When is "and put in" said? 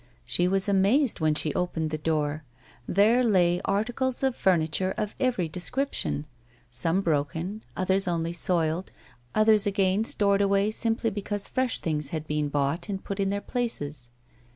12.89-13.29